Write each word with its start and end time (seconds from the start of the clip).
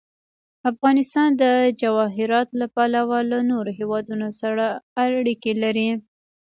افغانستان 0.71 1.29
د 1.41 1.43
جواهرات 1.81 2.49
له 2.59 2.67
پلوه 2.75 3.19
له 3.31 3.39
نورو 3.51 3.71
هېوادونو 3.79 4.27
سره 4.41 4.65
اړیکې 5.05 5.51
لري. 5.63 5.89